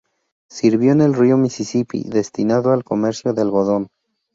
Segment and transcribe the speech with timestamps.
[0.49, 3.89] Sirvió en el río Mississippi, destinado al comercio de algodón.